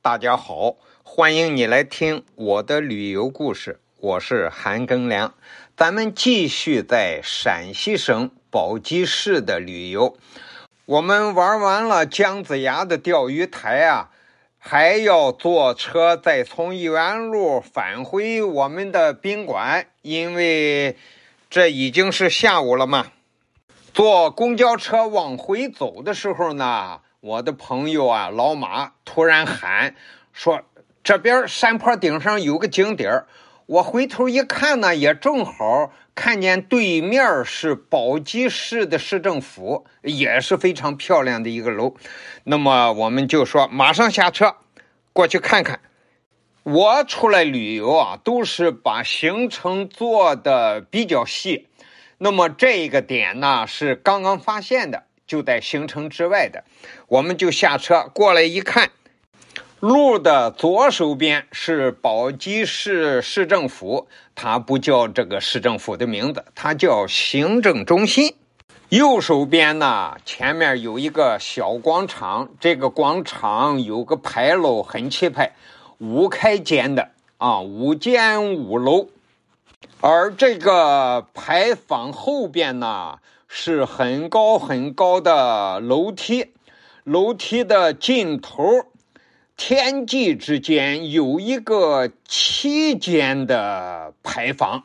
[0.00, 3.80] 大家好，欢迎你来听我的旅游故事。
[3.98, 5.34] 我是韩庚良，
[5.76, 10.16] 咱们继续在陕西省宝鸡市的旅游。
[10.86, 14.10] 我们玩完了姜子牙的钓鱼台啊，
[14.56, 20.96] 还要坐车再从原路返回我们的宾馆，因为
[21.50, 23.08] 这已经是下午了嘛。
[23.92, 27.00] 坐公交车往回走的时候呢。
[27.20, 29.96] 我的朋友啊，老马突然喊
[30.32, 30.62] 说
[31.02, 33.24] ：“这边山坡顶上有个景点
[33.66, 41.96] 我回头一看呢，也正好看见对面是宝鸡市的市政府，也是非常漂亮的一个楼。
[42.44, 44.54] 那么我们就说马上下车
[45.12, 45.80] 过去看看。
[46.62, 51.66] 我出来旅游啊，都是把行程做的比较细。
[52.18, 55.07] 那么这个点呢，是刚刚发现的。
[55.28, 56.64] 就在行程之外的，
[57.06, 58.90] 我们就下车过来一看，
[59.78, 68.34] 路的左手边是宝鸡市市政府，它不叫这个市政府的名字，它叫行政中心。
[68.88, 75.52] 右手边呢，前面有一个小广场，这个广场有个牌楼，很气派，
[75.98, 79.08] 五开间的啊，五间五楼。
[80.00, 83.18] 而这个牌坊后边呢。
[83.48, 86.52] 是很高很高的楼梯，
[87.02, 88.62] 楼梯的尽头，
[89.56, 94.84] 天际之间有一个七间的牌坊。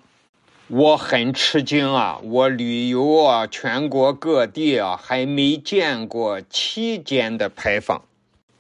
[0.67, 2.19] 我很吃惊啊！
[2.23, 8.01] 我旅游啊，全国各地啊，还没见过七间的牌坊。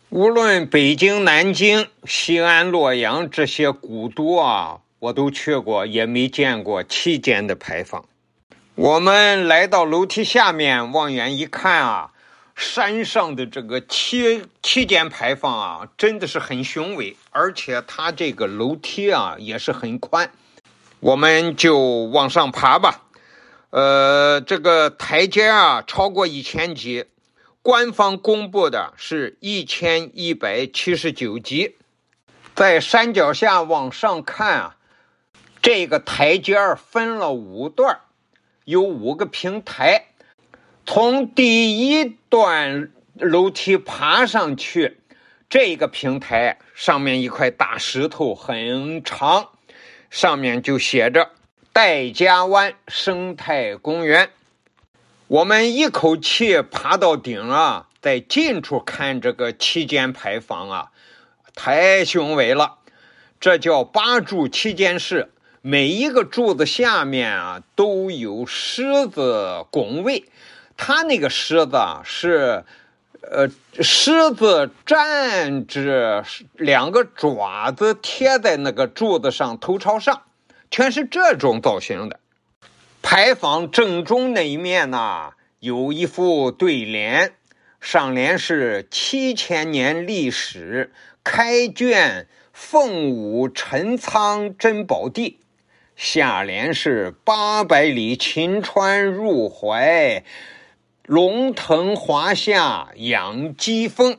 [0.09, 8.05] 无论北京、南京、西安、洛阳这些古都啊，我都去过，也没见过七间的牌坊。
[8.75, 12.11] 我们来到楼梯下面，望远一看啊，
[12.55, 20.31] 山上的这个七七间牌坊啊，真的是很雄伟，而且它这个楼梯啊也是很宽。
[21.01, 23.03] 我们就往上爬吧。
[23.69, 27.05] 呃，这个台阶啊超过一千级，
[27.61, 31.75] 官方公布的是一千一百七十九级。
[32.55, 34.75] 在山脚下往上看啊，
[35.61, 37.99] 这个台阶分了五段
[38.65, 40.05] 有五个平台，
[40.85, 44.99] 从第一段楼梯爬上去，
[45.49, 49.49] 这个平台上面一块大石头很长，
[50.09, 51.31] 上面就写着
[51.73, 54.29] “戴家湾生态公园”。
[55.27, 60.91] 我们一口气爬到顶啊，在近处看这个七间牌坊啊，
[61.53, 62.77] 太雄伟了，
[63.41, 65.31] 这叫八柱七间室。
[65.65, 70.25] 每一个柱子下面啊都有狮子拱卫，
[70.75, 72.65] 它那个狮子啊是，
[73.21, 73.47] 呃，
[73.81, 76.25] 狮子站着，
[76.55, 80.23] 两个爪子贴在那个柱子上，头朝上，
[80.69, 82.19] 全是这种造型的。
[83.01, 85.31] 牌坊正中那一面呢，
[85.61, 87.35] 有一副对联，
[87.79, 90.91] 上联是七千年历史，
[91.23, 95.39] 开卷凤舞陈仓珍宝地。
[95.95, 100.23] 下联是八百里秦川入怀，
[101.05, 104.17] 龙腾华夏养鸡风。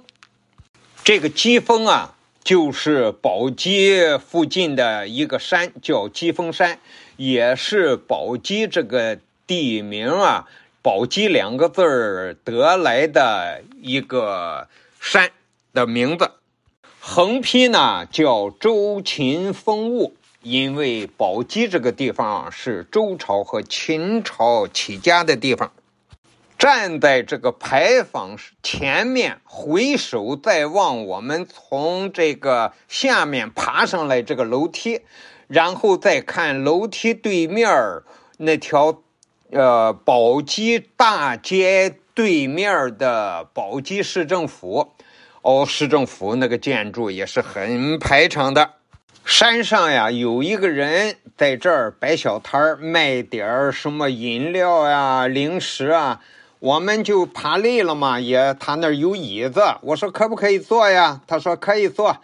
[1.02, 6.78] 这个鸡风啊，就是宝鸡附近的一个山，叫鸡峰山，
[7.16, 10.48] 也是宝鸡这个地名啊，
[10.80, 14.68] 宝鸡两个字儿得来的一个
[15.00, 15.32] 山
[15.72, 16.30] 的名字。
[17.00, 20.14] 横批呢叫周秦风物。
[20.44, 25.72] 因为宝鸡这个地方是周朝和秦朝起家的地方，
[26.58, 35.00] 站在这个牌坊前面，回首再望，我们从这个下面爬上来这个楼梯，
[35.48, 37.66] 然后再看楼梯对面
[38.36, 39.02] 那条，
[39.50, 44.92] 呃，宝鸡大街对面的宝鸡市政府，
[45.40, 48.72] 哦，市政府那个建筑也是很排场的。
[49.24, 56.20] 山上呀，有一个人在这儿摆小摊儿，卖点儿什么饮料呀、零食啊。
[56.58, 61.22] 我们就爬累了嘛，也他那儿有椅子，我说可不可以坐呀？
[61.26, 62.18] 他说可以坐，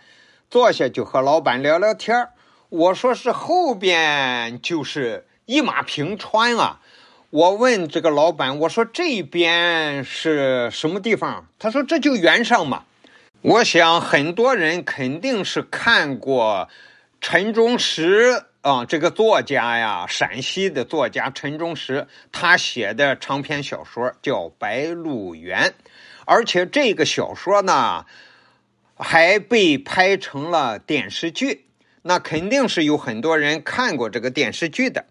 [0.51, 2.31] 坐下就和老板聊聊天儿。
[2.69, 6.81] 我说是后边就是一马平川啊。
[7.31, 11.47] 我问这个老板，我说这边是什么地方？
[11.59, 12.85] 他说这就原上嘛。
[13.41, 16.69] 我想很多人肯定是看过。
[17.21, 25.69] 陈忠实啊，这个作家呀，陕西的作家陈忠实，他写的长篇小说叫《白鹿原》，
[26.25, 28.07] 而且这个小说呢，
[28.97, 31.67] 还被拍成了电视剧。
[32.03, 35.05] 那肯定是有很多人看过这个电视剧的。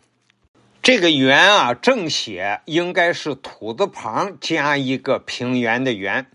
[0.81, 6.25] 这个“原”啊，正写应该是土字旁加一个平原的“原”。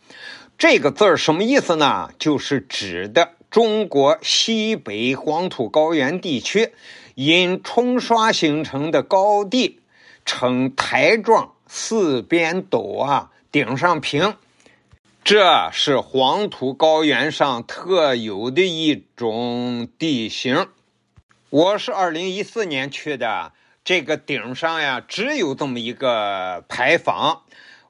[0.56, 2.10] 这个字儿什么意思呢？
[2.18, 6.72] 就是指的中国西北黄土高原地区
[7.14, 9.78] 因冲刷形成的高地，
[10.24, 14.34] 呈台状，四边陡啊，顶上平。
[15.22, 20.66] 这是黄土高原上特有的一种地形。
[21.48, 23.52] 我是二零一四年去的，
[23.84, 27.42] 这个顶上呀只有这么一个牌坊。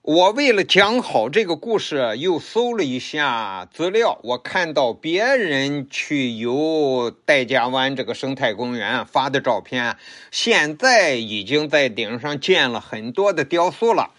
[0.06, 4.20] 我为了讲好这个故事，又搜了一下资料。
[4.22, 9.96] 我看到别人去游戴家湾这个生态公园发的照片，
[10.30, 14.10] 现在已经在顶上建了很多的雕塑了。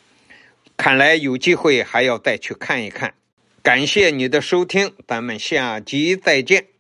[0.76, 3.14] 看来有机会还要再去看一看。
[3.62, 6.75] 感谢你的收听，咱们下集再见。